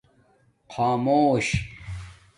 خآمُوش 0.71 1.49